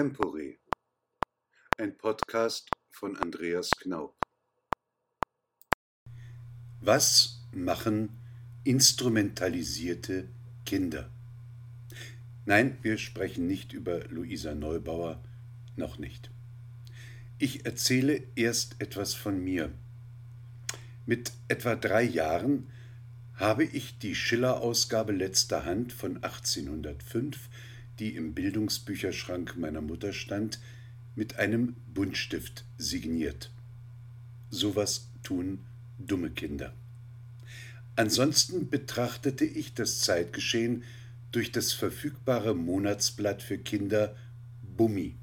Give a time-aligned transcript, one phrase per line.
[0.00, 0.56] Extempore,
[1.76, 4.16] ein Podcast von Andreas Knaub.
[6.80, 8.08] Was machen
[8.64, 10.30] instrumentalisierte
[10.64, 11.10] Kinder?
[12.46, 15.22] Nein, wir sprechen nicht über Luisa Neubauer,
[15.76, 16.30] noch nicht.
[17.38, 19.70] Ich erzähle erst etwas von mir.
[21.04, 22.70] Mit etwa drei Jahren
[23.34, 27.50] habe ich die Schiller-Ausgabe letzter Hand von 1805,
[28.00, 30.58] die im Bildungsbücherschrank meiner Mutter stand,
[31.14, 33.50] mit einem Buntstift signiert.
[34.50, 35.60] Sowas tun
[35.98, 36.72] dumme Kinder.
[37.96, 40.84] Ansonsten betrachtete ich das Zeitgeschehen
[41.32, 44.16] durch das verfügbare Monatsblatt für Kinder
[44.76, 45.14] Bummi.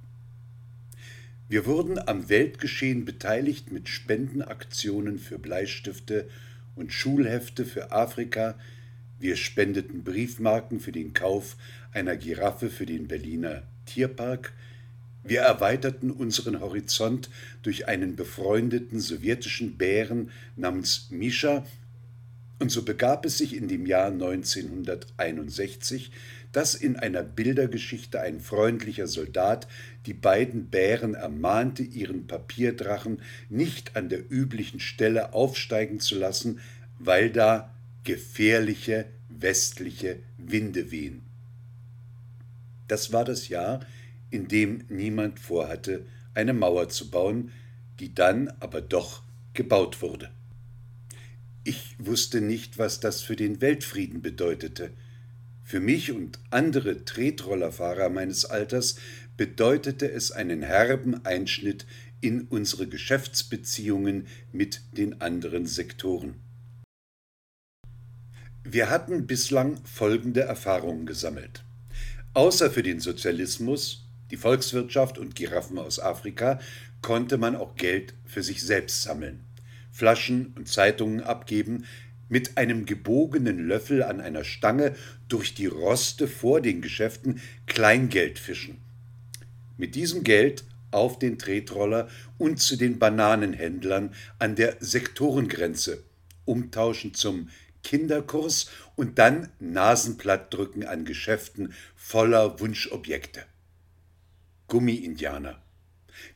[1.50, 6.30] Wir wurden am Weltgeschehen beteiligt mit Spendenaktionen für Bleistifte
[6.76, 8.60] und Schulhefte für Afrika.
[9.20, 11.58] Wir spendeten Briefmarken für den Kauf
[11.92, 14.54] einer Giraffe für den Berliner Tierpark.
[15.24, 17.32] Wir erweiterten unseren Horizont
[17.64, 21.66] durch einen befreundeten sowjetischen Bären namens Mischa.
[22.60, 26.12] Und so begab es sich in dem Jahr 1961,
[26.52, 29.68] dass in einer Bildergeschichte ein freundlicher Soldat
[30.06, 36.60] die beiden Bären ermahnte, ihren Papierdrachen nicht an der üblichen Stelle aufsteigen zu lassen,
[37.00, 37.74] weil da
[38.08, 41.24] gefährliche westliche Winde wehen.
[42.88, 43.82] Das war das Jahr,
[44.30, 47.52] in dem niemand vorhatte, eine Mauer zu bauen,
[48.00, 50.30] die dann aber doch gebaut wurde.
[51.66, 54.92] Ich wusste nicht, was das für den Weltfrieden bedeutete.
[55.66, 58.96] Für mich und andere Tretrollerfahrer meines Alters
[59.36, 61.86] bedeutete es einen herben Einschnitt
[62.22, 66.47] in unsere Geschäftsbeziehungen mit den anderen Sektoren.
[68.70, 71.64] Wir hatten bislang folgende Erfahrungen gesammelt.
[72.34, 76.60] Außer für den Sozialismus, die Volkswirtschaft und Giraffen aus Afrika
[77.02, 79.46] konnte man auch Geld für sich selbst sammeln,
[79.94, 81.86] Flaschen und Zeitungen abgeben,
[82.28, 84.96] mit einem gebogenen Löffel an einer Stange
[85.30, 88.80] durch die Roste vor den Geschäften Kleingeld fischen.
[89.78, 96.04] Mit diesem Geld auf den Tretroller und zu den Bananenhändlern an der Sektorengrenze,
[96.44, 97.48] umtauschen zum
[97.88, 103.46] Kinderkurs und dann Nasenplattdrücken an Geschäften voller Wunschobjekte.
[104.68, 105.62] Gummi-Indianer,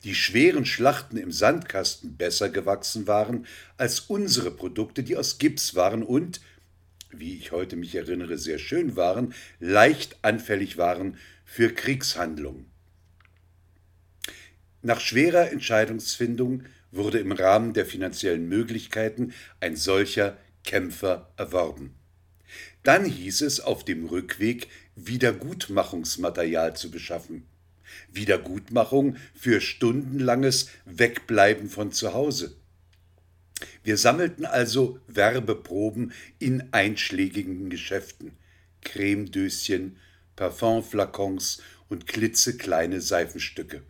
[0.02, 3.46] die schweren Schlachten im Sandkasten besser gewachsen waren
[3.76, 6.40] als unsere Produkte, die aus Gips waren und,
[7.10, 12.64] wie ich heute mich erinnere, sehr schön waren, leicht anfällig waren für Kriegshandlungen.
[14.80, 16.62] Nach schwerer Entscheidungsfindung
[16.92, 21.94] wurde im Rahmen der finanziellen Möglichkeiten ein solcher Kämpfer erworben.
[22.82, 27.46] Dann hieß es auf dem Rückweg, Wiedergutmachungsmaterial zu beschaffen.
[28.10, 32.56] Wiedergutmachung für stundenlanges Wegbleiben von zu Hause.
[33.84, 38.32] Wir sammelten also Werbeproben in einschlägigen Geschäften,
[38.82, 39.98] Cremedöschen,
[40.36, 43.82] Parfumflakons und klitzekleine Seifenstücke.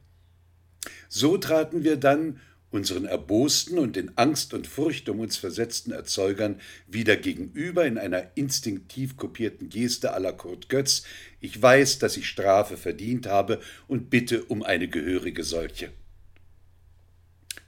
[1.09, 2.41] So traten wir dann
[2.73, 8.33] unseren erbosten und in Angst und Furcht um uns versetzten Erzeugern wieder gegenüber in einer
[8.35, 11.05] instinktiv kopierten Geste la Kurt Götz,
[11.41, 15.91] ich weiß, dass ich Strafe verdient habe und bitte um eine gehörige solche.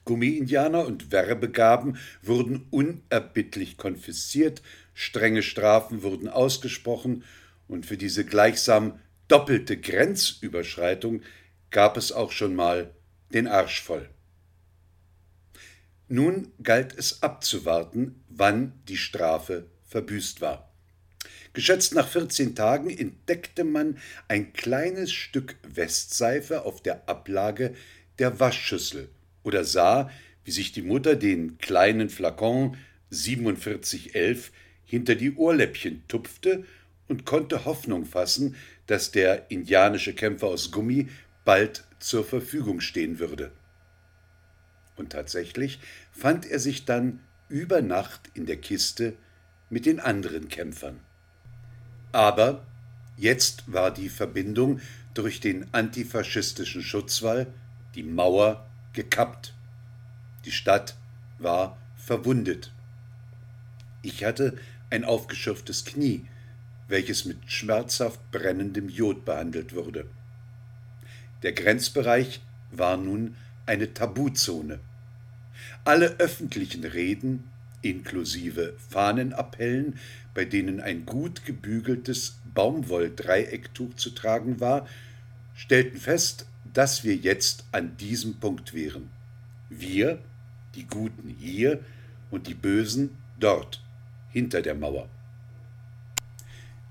[0.05, 7.25] Gummi-Indianer und Werbegaben wurden unerbittlich konfisziert, strenge Strafen wurden ausgesprochen
[7.69, 8.99] und für diese gleichsam
[9.29, 11.23] doppelte Grenzüberschreitung
[11.71, 12.95] gab es auch schon mal
[13.33, 14.09] den Arsch voll.
[16.09, 20.71] Nun galt es abzuwarten, wann die Strafe verbüßt war.
[21.55, 23.99] Geschätzt nach 14 Tagen entdeckte man
[24.29, 27.75] ein kleines Stück Westseife auf der Ablage
[28.19, 29.09] der Waschschüssel
[29.45, 30.11] oder sah,
[30.45, 32.77] wie sich die Mutter den kleinen Flakon
[33.11, 34.53] 4711
[34.85, 36.65] hinter die Ohrläppchen tupfte
[37.09, 38.57] und konnte Hoffnung fassen,
[38.87, 41.09] dass der indianische Kämpfer aus Gummi
[41.45, 43.53] bald zur Verfügung stehen würde.
[44.97, 45.81] Und tatsächlich
[46.13, 49.15] fand er sich dann über Nacht in der Kiste
[49.71, 51.01] mit den anderen Kämpfern.
[52.13, 52.65] Aber
[53.17, 54.81] jetzt war die Verbindung
[55.15, 57.47] durch den antifaschistischen Schutzwall,
[57.95, 59.55] die Mauer, gekappt.
[60.45, 60.97] Die Stadt
[61.39, 62.73] war verwundet.
[64.03, 64.57] Ich hatte
[64.91, 66.27] ein aufgeschürftes Knie,
[66.89, 70.07] welches mit schmerzhaft brennendem Jod behandelt wurde.
[71.43, 73.37] Der Grenzbereich war nun
[73.67, 74.81] eine Tabuzone.
[75.85, 77.45] Alle öffentlichen Reden,
[77.83, 79.99] inklusive Fahnenappellen,
[80.33, 84.87] bei denen ein gut gebügeltes Baumwolldreiecktuch zu tragen war,
[85.55, 89.11] stellten fest, dass wir jetzt an diesem Punkt wären.
[89.69, 90.19] Wir,
[90.75, 91.81] die Guten hier
[92.31, 93.83] und die Bösen dort,
[94.31, 95.09] hinter der Mauer.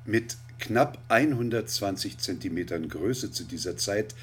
[0.05, 4.15] Mit knapp 120 Zentimetern Größe zu dieser Zeit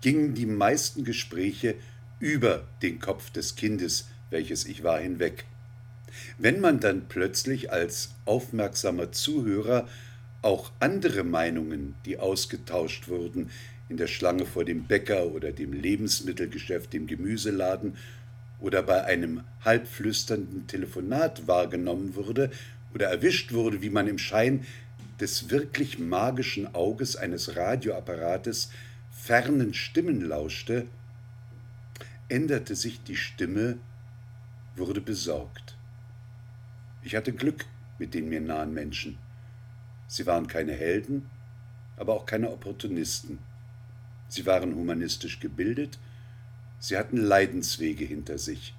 [0.00, 1.76] gingen die meisten Gespräche
[2.20, 5.44] über den Kopf des Kindes, welches ich war, hinweg.
[6.38, 9.88] Wenn man dann plötzlich als aufmerksamer Zuhörer
[10.42, 13.50] auch andere Meinungen, die ausgetauscht wurden,
[13.88, 17.96] in der Schlange vor dem Bäcker oder dem Lebensmittelgeschäft, dem Gemüseladen
[18.60, 22.50] oder bei einem halbflüsternden Telefonat wahrgenommen wurde
[22.94, 24.64] oder erwischt wurde, wie man im Schein
[25.20, 28.70] des wirklich magischen Auges eines Radioapparates
[29.10, 30.86] fernen Stimmen lauschte,
[32.28, 33.78] änderte sich die Stimme,
[34.76, 35.76] wurde besorgt.
[37.02, 37.66] Ich hatte Glück
[37.98, 39.18] mit den mir nahen Menschen.
[40.06, 41.30] Sie waren keine Helden,
[41.96, 43.38] aber auch keine Opportunisten.
[44.28, 45.98] Sie waren humanistisch gebildet,
[46.78, 48.74] sie hatten Leidenswege hinter sich.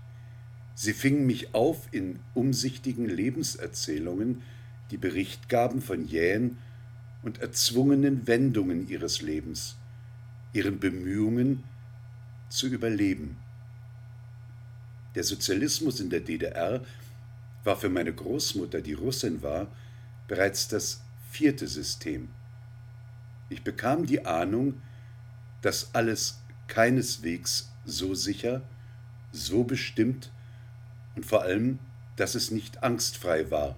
[0.74, 4.42] Sie fingen mich auf in umsichtigen Lebenserzählungen,
[4.92, 6.58] die Bericht gaben von jähen
[7.24, 9.78] und erzwungenen Wendungen ihres Lebens,
[10.52, 11.64] ihren Bemühungen
[12.56, 13.38] zu überleben.
[15.16, 16.82] Der Sozialismus in der DDR
[17.64, 19.68] war für meine Großmutter, die Russin war,
[20.28, 22.30] bereits das vierte System.
[23.50, 24.82] Ich bekam die Ahnung,
[25.62, 28.62] dass alles keineswegs so sicher,
[29.32, 30.32] so bestimmt
[31.16, 31.80] und vor allem,
[32.16, 33.76] dass es nicht angstfrei war.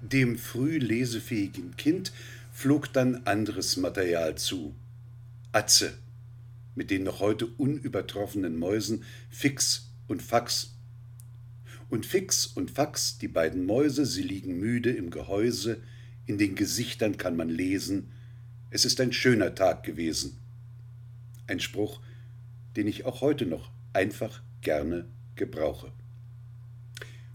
[0.00, 2.12] Dem früh lesefähigen Kind
[2.52, 4.74] flog dann anderes Material zu.
[5.52, 5.94] Atze,
[6.74, 10.74] mit den noch heute unübertroffenen Mäusen Fix und Fax.
[11.88, 15.82] Und Fix und Fax, die beiden Mäuse, sie liegen müde im Gehäuse,
[16.26, 18.10] in den Gesichtern kann man lesen,
[18.70, 20.38] es ist ein schöner Tag gewesen.
[21.46, 22.00] Ein Spruch,
[22.76, 25.06] den ich auch heute noch einfach gerne
[25.36, 25.92] gebrauche.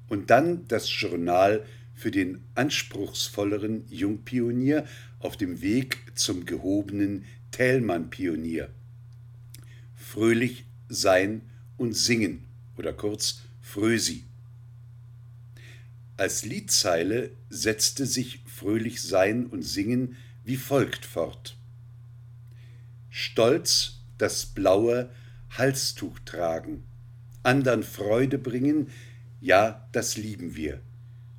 [0.10, 4.86] Und dann das Journal für den anspruchsvolleren Jungpionier
[5.20, 8.70] auf dem Weg zum gehobenen Thälmann-Pionier.
[10.12, 11.44] Fröhlich sein
[11.78, 12.48] und singen
[12.78, 14.24] oder kurz Frösi.
[16.18, 21.58] Als Liedzeile setzte sich Fröhlich sein und singen wie folgt fort.
[23.12, 25.12] Stolz das blaue
[25.52, 26.86] Halstuch tragen,
[27.44, 28.88] andern Freude bringen,
[29.40, 30.82] ja, das lieben wir.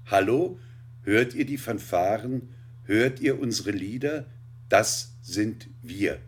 [0.06, 0.60] Hallo,
[1.02, 2.50] hört ihr die Fanfaren,
[2.84, 4.26] hört ihr unsere Lieder,
[4.68, 6.20] das sind wir.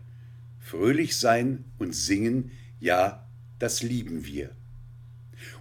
[0.73, 2.49] Fröhlich sein und singen,
[2.79, 3.29] ja,
[3.59, 4.49] das lieben wir.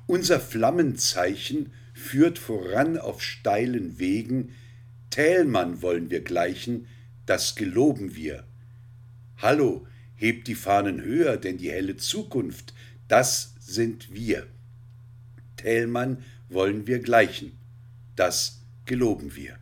[0.06, 4.54] Unser Flammenzeichen führt voran auf steilen Wegen,
[5.10, 6.86] Thälmann wollen wir gleichen,
[7.26, 8.44] das geloben wir.
[9.36, 12.72] Hallo, hebt die Fahnen höher, denn die helle Zukunft,
[13.06, 14.46] das sind wir.
[15.58, 17.52] Thälmann wollen wir gleichen,
[18.16, 19.58] das geloben wir.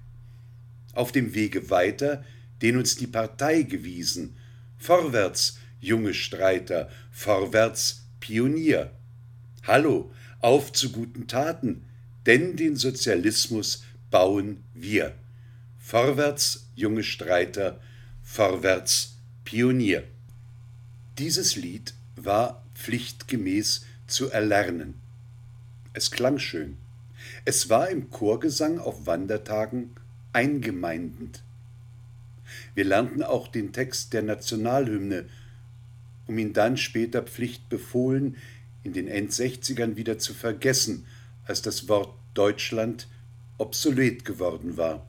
[0.93, 2.25] Auf dem Wege weiter,
[2.62, 4.37] den uns die Partei gewiesen,
[4.81, 8.91] vorwärts, junge Streiter, vorwärts, Pionier.
[9.63, 10.10] Hallo,
[10.41, 11.84] auf zu guten Taten,
[12.27, 15.15] denn den Sozialismus bauen wir.
[15.79, 17.79] Vorwärts, junge Streiter,
[18.22, 20.05] vorwärts, Pionier.
[21.19, 24.94] Dieses Lied war pflichtgemäß zu erlernen.
[25.93, 26.79] Es klang schön.
[27.44, 29.91] Es war im Chorgesang auf Wandertagen
[30.32, 31.43] eingemeindend.
[32.74, 35.27] Wir lernten auch den Text der Nationalhymne,
[36.27, 38.36] um ihn dann später pflichtbefohlen
[38.82, 41.06] in den Endsechzigern wieder zu vergessen,
[41.44, 43.08] als das Wort Deutschland
[43.58, 45.06] obsolet geworden war.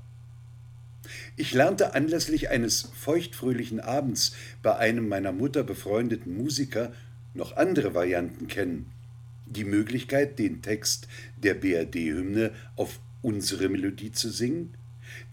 [1.36, 6.94] Ich lernte anlässlich eines feuchtfröhlichen Abends bei einem meiner Mutter befreundeten Musiker
[7.34, 8.92] noch andere Varianten kennen.
[9.46, 14.74] Die Möglichkeit, den Text der BRD-Hymne auf unsere Melodie zu singen,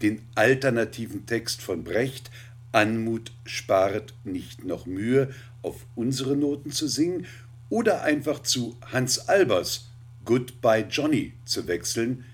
[0.01, 2.31] den alternativen Text von Brecht,
[2.71, 7.25] Anmut sparet nicht noch Mühe, auf unsere Noten zu singen
[7.69, 9.89] oder einfach zu Hans Albers
[10.25, 12.25] Goodbye Johnny zu wechseln,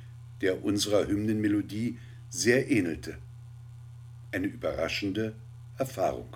[0.41, 1.97] der unserer Hymnenmelodie
[2.29, 3.17] sehr ähnelte
[4.35, 5.33] eine überraschende
[5.77, 6.35] Erfahrung.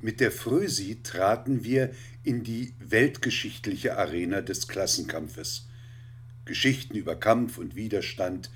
[0.00, 1.90] Mit der Frösi traten wir
[2.22, 5.66] in die weltgeschichtliche Arena des Klassenkampfes.
[6.44, 8.50] Geschichten über Kampf und Widerstand,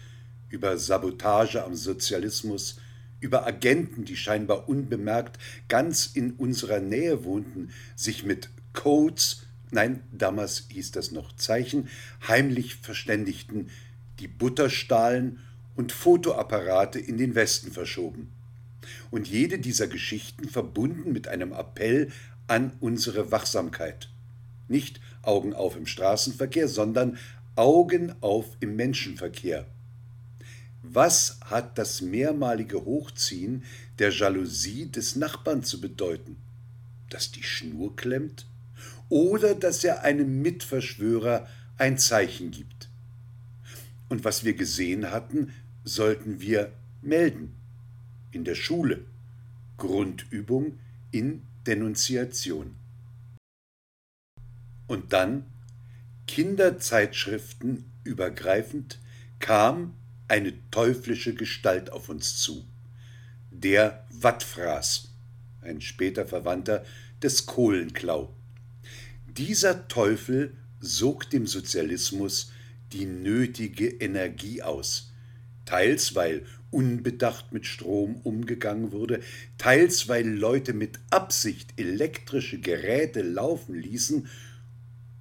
[0.50, 2.76] über Sabotage am Sozialismus,
[3.21, 5.38] über Agenten, die scheinbar unbemerkt
[5.69, 11.88] ganz in unserer Nähe wohnten, sich mit Codes, nein, damals hieß das noch Zeichen,
[12.26, 13.71] heimlich verständigten,
[14.19, 15.40] die Butter stahlen
[15.76, 18.30] und Fotoapparate in den Westen verschoben.
[19.11, 22.11] Und jede dieser Geschichten verbunden mit einem Appell
[22.47, 24.09] an unsere Wachsamkeit.
[24.69, 27.19] Nicht Augen auf im Straßenverkehr, sondern
[27.57, 29.66] Augen auf im Menschenverkehr.
[30.82, 33.64] Was hat das mehrmalige Hochziehen
[33.99, 36.37] der Jalousie des Nachbarn zu bedeuten?
[37.10, 38.46] Dass die Schnur klemmt?
[39.10, 41.46] Oder dass er einem Mitverschwörer
[41.76, 42.88] ein Zeichen gibt?
[44.08, 45.52] Und was wir gesehen hatten,
[45.84, 46.72] sollten wir
[47.02, 47.54] melden.
[48.30, 49.04] In der Schule.
[49.76, 50.78] Grundübung
[51.10, 52.75] in Denunziation.
[54.87, 55.44] Und dann,
[56.26, 58.99] Kinderzeitschriften übergreifend,
[59.38, 59.94] kam
[60.30, 62.64] eine teuflische Gestalt auf uns zu.
[63.50, 65.08] Der Wattfraß,
[65.60, 66.84] ein später Verwandter
[67.20, 68.32] des Kohlenklau.
[69.26, 72.52] Dieser Teufel sog dem Sozialismus
[72.92, 75.12] die nötige Energie aus,
[75.64, 79.20] teils weil unbedacht mit Strom umgegangen wurde,
[79.58, 84.28] teils weil Leute mit Absicht elektrische Geräte laufen ließen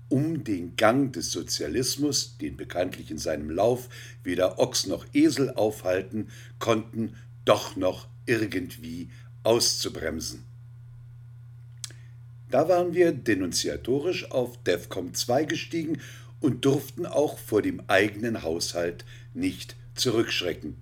[0.10, 3.90] um den Gang des Sozialismus, den bekanntlich in seinem Lauf
[4.24, 9.10] weder Ochs noch Esel aufhalten konnten, doch noch irgendwie
[9.44, 10.44] auszubremsen.
[12.50, 16.00] Da waren wir denunziatorisch auf DEFCOM 2 gestiegen
[16.40, 20.78] und durften auch vor dem eigenen Haushalt nicht zurückschrecken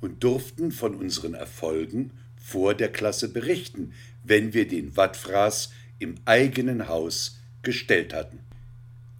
[0.00, 3.92] und durften von unseren Erfolgen vor der Klasse berichten,
[4.24, 8.40] wenn wir den Wattfraß im eigenen Haus gestellt hatten.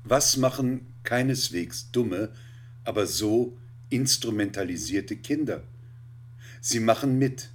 [0.05, 2.31] Was machen keineswegs dumme,
[2.85, 3.57] aber so
[3.91, 5.63] instrumentalisierte Kinder?
[6.61, 7.51] Sie machen mit.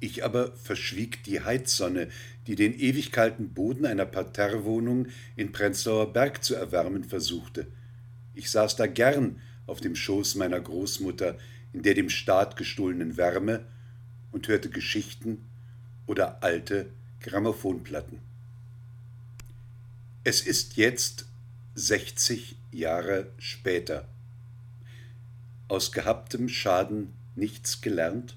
[0.00, 2.08] Ich aber verschwieg die Heizsonne,
[2.46, 7.66] die den ewig kalten Boden einer Parterrewohnung in Prenzlauer Berg zu erwärmen versuchte.
[8.34, 11.36] Ich saß da gern auf dem Schoß meiner Großmutter,
[11.72, 13.64] in der dem Staat gestohlenen Wärme,
[14.32, 15.44] und hörte Geschichten
[16.06, 16.86] oder alte
[17.20, 18.29] Grammophonplatten.
[20.22, 21.24] Es ist jetzt
[21.76, 24.06] 60 Jahre später.
[25.66, 28.36] Aus gehabtem Schaden nichts gelernt?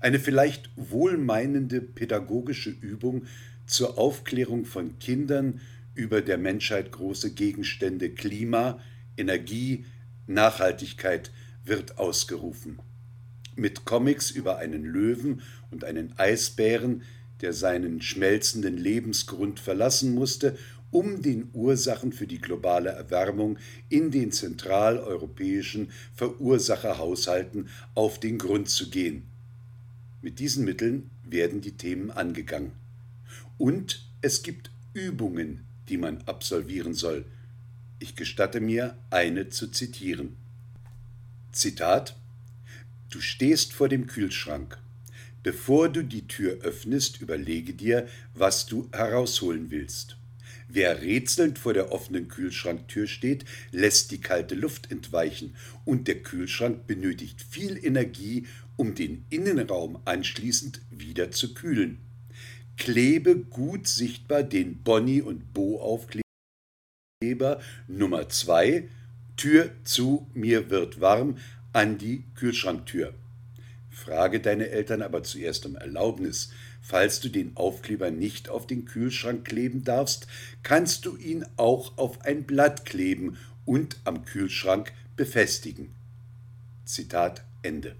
[0.00, 3.26] Eine vielleicht wohlmeinende pädagogische Übung
[3.66, 5.60] zur Aufklärung von Kindern
[5.94, 8.80] über der Menschheit große Gegenstände Klima,
[9.16, 9.84] Energie,
[10.26, 11.30] Nachhaltigkeit
[11.64, 12.80] wird ausgerufen.
[13.54, 17.02] Mit Comics über einen Löwen und einen Eisbären
[17.42, 20.56] der seinen schmelzenden Lebensgrund verlassen musste,
[20.90, 23.58] um den Ursachen für die globale Erwärmung
[23.88, 29.24] in den zentraleuropäischen Verursacherhaushalten auf den Grund zu gehen.
[30.20, 32.72] Mit diesen Mitteln werden die Themen angegangen.
[33.58, 37.24] Und es gibt Übungen, die man absolvieren soll.
[37.98, 40.36] Ich gestatte mir, eine zu zitieren.
[41.52, 42.16] Zitat
[43.10, 44.78] Du stehst vor dem Kühlschrank.
[45.42, 50.16] Bevor du die Tür öffnest, überlege dir, was du herausholen willst.
[50.68, 56.86] Wer rätselnd vor der offenen Kühlschranktür steht, lässt die kalte Luft entweichen und der Kühlschrank
[56.86, 58.46] benötigt viel Energie,
[58.76, 61.98] um den Innenraum anschließend wieder zu kühlen.
[62.78, 66.22] Klebe gut sichtbar den Bonnie und Bo Aufkleber
[67.86, 68.88] Nummer 2
[69.36, 71.36] Tür zu, mir wird warm
[71.72, 73.12] an die Kühlschranktür.
[74.02, 76.50] Frage deine Eltern aber zuerst um Erlaubnis.
[76.80, 80.26] Falls du den Aufkleber nicht auf den Kühlschrank kleben darfst,
[80.62, 85.94] kannst du ihn auch auf ein Blatt kleben und am Kühlschrank befestigen.
[86.84, 87.94] Zitat Ende.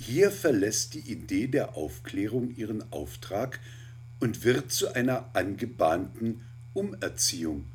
[0.00, 3.60] Hier verlässt die Idee der Aufklärung ihren Auftrag
[4.20, 6.40] und wird zu einer angebahnten
[6.72, 7.66] Umerziehung.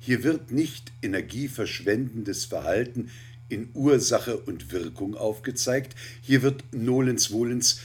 [0.00, 3.10] Hier wird nicht energieverschwendendes Verhalten
[3.48, 5.94] in Ursache und Wirkung aufgezeigt.
[6.20, 7.80] Hier wird nolens wohlens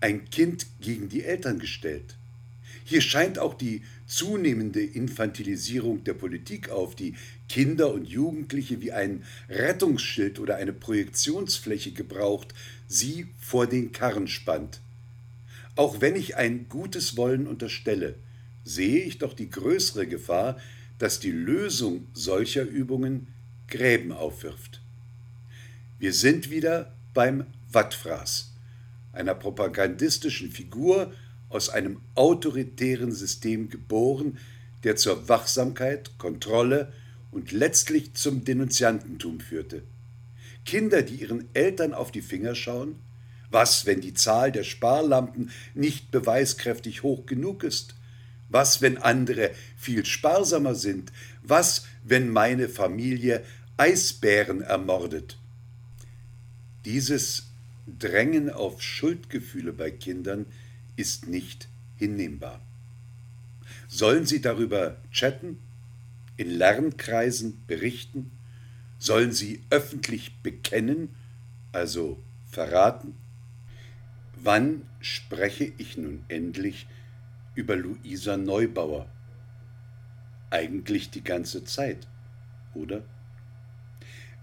[0.00, 2.16] ein Kind gegen die Eltern gestellt.
[2.84, 7.14] Hier scheint auch die zunehmende Infantilisierung der Politik auf, die
[7.48, 12.52] Kinder und Jugendliche wie ein Rettungsschild oder eine Projektionsfläche gebraucht,
[12.86, 14.80] sie vor den Karren spannt.
[15.76, 18.16] Auch wenn ich ein gutes Wollen unterstelle,
[18.64, 20.58] sehe ich doch die größere Gefahr,
[20.98, 23.28] dass die Lösung solcher Übungen
[23.66, 24.83] Gräben aufwirft.
[25.98, 28.52] Wir sind wieder beim Wattfraß,
[29.12, 31.12] einer propagandistischen Figur
[31.48, 34.38] aus einem autoritären System geboren,
[34.82, 36.92] der zur Wachsamkeit, Kontrolle
[37.30, 39.82] und letztlich zum Denunziantentum führte.
[40.66, 42.96] Kinder, die ihren Eltern auf die Finger schauen?
[43.50, 47.94] Was, wenn die Zahl der Sparlampen nicht beweiskräftig hoch genug ist?
[48.48, 51.12] Was, wenn andere viel sparsamer sind?
[51.42, 53.44] Was, wenn meine Familie
[53.76, 55.38] Eisbären ermordet?
[56.84, 57.50] Dieses
[57.86, 60.46] Drängen auf Schuldgefühle bei Kindern
[60.96, 62.60] ist nicht hinnehmbar.
[63.88, 65.58] Sollen sie darüber chatten,
[66.36, 68.30] in Lernkreisen berichten?
[68.98, 71.14] Sollen sie öffentlich bekennen,
[71.72, 73.14] also verraten?
[74.42, 76.86] Wann spreche ich nun endlich
[77.54, 79.08] über Luisa Neubauer?
[80.50, 82.06] Eigentlich die ganze Zeit,
[82.74, 83.04] oder?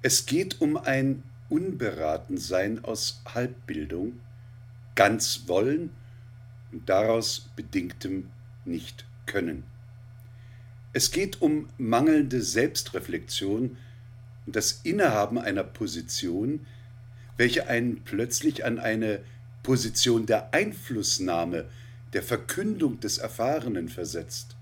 [0.01, 4.19] Es geht um ein Unberatensein aus Halbbildung,
[4.95, 5.91] ganz wollen
[6.71, 8.29] und daraus bedingtem
[8.65, 9.63] nicht können.
[10.93, 13.77] Es geht um mangelnde Selbstreflexion
[14.45, 16.65] und das Innehaben einer Position,
[17.37, 19.19] welche einen plötzlich an eine
[19.63, 21.65] Position der Einflussnahme,
[22.13, 24.55] der Verkündung des Erfahrenen versetzt.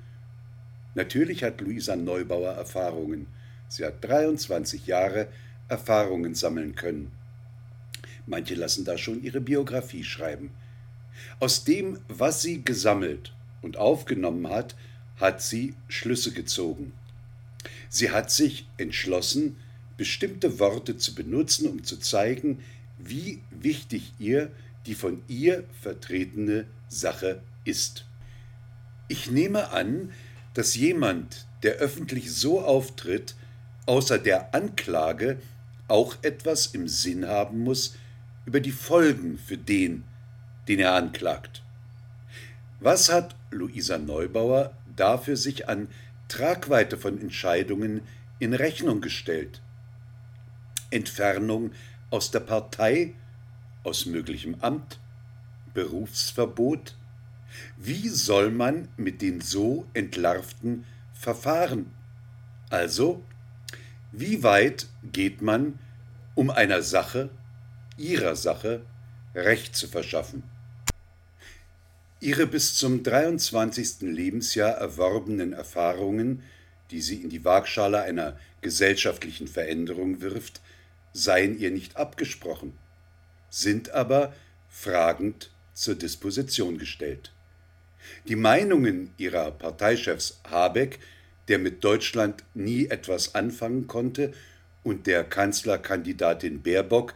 [0.95, 3.27] Natürlich hat Luisa Neubauer Erfahrungen.
[3.67, 5.27] Sie hat 23 Jahre
[5.69, 7.11] Erfahrungen sammeln können.
[8.25, 10.51] Manche lassen da schon ihre Biografie schreiben.
[11.39, 14.75] Aus dem, was sie gesammelt und aufgenommen hat,
[15.17, 16.93] hat sie Schlüsse gezogen.
[17.89, 19.57] Sie hat sich entschlossen,
[19.97, 22.59] bestimmte Worte zu benutzen, um zu zeigen,
[22.97, 24.51] wie wichtig ihr
[24.85, 28.05] die von ihr vertretene Sache ist.
[29.07, 30.11] Ich nehme an,
[30.53, 33.35] dass jemand, der öffentlich so auftritt,
[33.85, 35.39] außer der Anklage
[35.89, 37.95] auch etwas im Sinn haben muss
[38.45, 40.03] über die Folgen für den,
[40.67, 41.63] den er anklagt.
[42.79, 45.89] Was hat Luisa Neubauer dafür sich an
[46.27, 48.01] Tragweite von Entscheidungen
[48.39, 49.61] in Rechnung gestellt?
[50.91, 51.71] Entfernung
[52.09, 53.13] aus der Partei,
[53.83, 54.99] aus möglichem Amt,
[55.73, 56.95] Berufsverbot?
[57.77, 61.91] Wie soll man mit den so entlarvten verfahren?
[62.69, 63.23] Also,
[64.11, 65.79] wie weit geht man,
[66.35, 67.29] um einer Sache,
[67.97, 68.85] ihrer Sache,
[69.35, 70.43] Recht zu verschaffen?
[72.19, 74.01] Ihre bis zum 23.
[74.01, 76.43] Lebensjahr erworbenen Erfahrungen,
[76.91, 80.61] die sie in die Waagschale einer gesellschaftlichen Veränderung wirft,
[81.13, 82.77] seien ihr nicht abgesprochen,
[83.49, 84.33] sind aber
[84.69, 87.31] fragend zur Disposition gestellt.
[88.27, 90.99] Die Meinungen ihrer Parteichefs Habeck,
[91.49, 94.33] der mit Deutschland nie etwas anfangen konnte,
[94.83, 97.13] und der Kanzlerkandidatin Baerbock,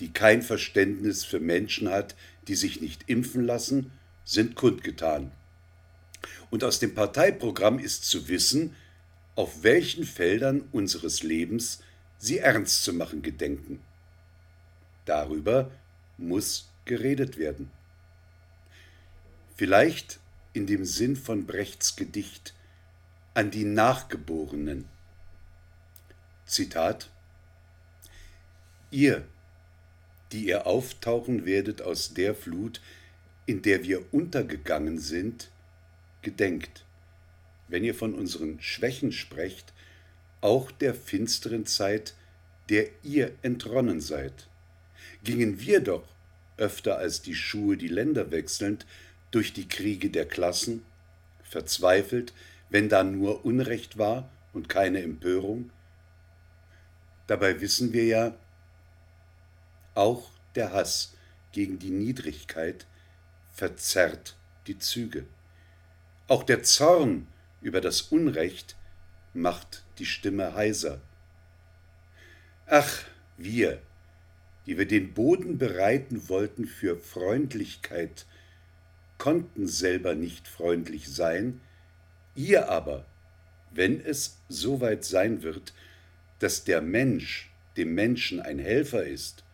[0.00, 2.16] die kein Verständnis für Menschen hat,
[2.48, 3.92] die sich nicht impfen lassen,
[4.24, 5.30] sind kundgetan.
[6.50, 8.74] Und aus dem Parteiprogramm ist zu wissen,
[9.36, 11.80] auf welchen Feldern unseres Lebens
[12.18, 13.80] sie ernst zu machen gedenken.
[15.04, 15.70] Darüber
[16.18, 17.70] muss geredet werden.
[19.56, 20.18] Vielleicht
[20.52, 22.54] in dem Sinn von Brechts Gedicht
[23.36, 24.86] an die Nachgeborenen.
[26.46, 27.10] Zitat
[28.90, 29.26] Ihr,
[30.32, 32.80] die ihr auftauchen werdet aus der Flut,
[33.44, 35.50] in der wir untergegangen sind,
[36.22, 36.86] gedenkt,
[37.68, 39.74] wenn ihr von unseren Schwächen sprecht,
[40.40, 42.14] auch der finsteren Zeit,
[42.70, 44.48] der ihr entronnen seid.
[45.24, 46.08] Gingen wir doch,
[46.56, 48.86] öfter als die Schuhe die Länder wechselnd,
[49.30, 50.86] durch die Kriege der Klassen,
[51.42, 52.32] verzweifelt,
[52.70, 55.70] wenn da nur Unrecht war und keine Empörung?
[57.26, 58.34] Dabei wissen wir ja,
[59.94, 61.14] auch der Hass
[61.52, 62.86] gegen die Niedrigkeit
[63.52, 65.24] verzerrt die Züge.
[66.28, 67.26] Auch der Zorn
[67.62, 68.76] über das Unrecht
[69.32, 71.00] macht die Stimme heiser.
[72.66, 73.04] Ach,
[73.36, 73.80] wir,
[74.66, 78.26] die wir den Boden bereiten wollten für Freundlichkeit,
[79.18, 81.60] konnten selber nicht freundlich sein,
[82.36, 83.04] ihr aber,
[83.72, 85.72] wenn es soweit sein wird,
[86.38, 89.44] dass der Mensch dem Menschen ein Helfer ist,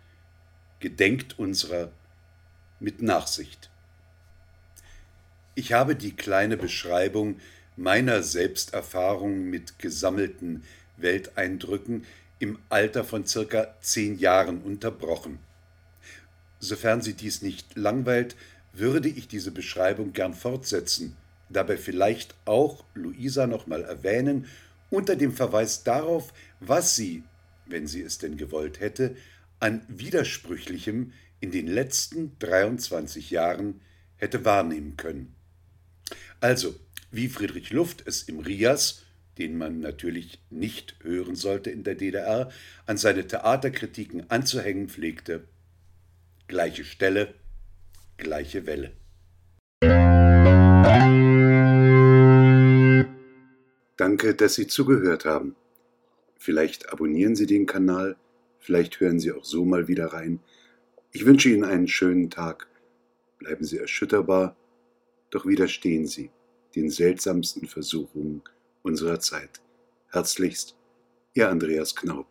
[0.80, 1.90] gedenkt unserer
[2.80, 3.70] mit Nachsicht.
[5.54, 7.40] Ich habe die kleine Beschreibung
[7.76, 10.64] meiner Selbsterfahrung mit gesammelten
[10.96, 12.04] Welteindrücken
[12.38, 15.38] im Alter von circa zehn Jahren unterbrochen.
[16.58, 18.36] Sofern Sie dies nicht langweilt,
[18.72, 21.16] würde ich diese Beschreibung gern fortsetzen,
[21.52, 24.46] dabei vielleicht auch Luisa nochmal erwähnen,
[24.90, 27.24] unter dem Verweis darauf, was sie,
[27.66, 29.16] wenn sie es denn gewollt hätte,
[29.58, 33.80] an Widersprüchlichem in den letzten 23 Jahren
[34.16, 35.34] hätte wahrnehmen können.
[36.40, 36.74] Also,
[37.10, 39.02] wie Friedrich Luft es im Rias,
[39.38, 42.50] den man natürlich nicht hören sollte in der DDR,
[42.86, 45.44] an seine Theaterkritiken anzuhängen pflegte.
[46.48, 47.34] Gleiche Stelle,
[48.18, 48.92] gleiche Welle.
[54.02, 55.54] Danke, dass Sie zugehört haben.
[56.36, 58.16] Vielleicht abonnieren Sie den Kanal,
[58.58, 60.40] vielleicht hören Sie auch so mal wieder rein.
[61.12, 62.66] Ich wünsche Ihnen einen schönen Tag.
[63.38, 64.56] Bleiben Sie erschütterbar,
[65.30, 66.32] doch widerstehen Sie
[66.74, 68.42] den seltsamsten Versuchungen
[68.82, 69.60] unserer Zeit.
[70.08, 70.74] Herzlichst,
[71.34, 72.26] Ihr Andreas Knaub.